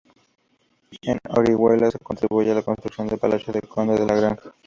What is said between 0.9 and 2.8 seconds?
En Orihuela se le atribuye la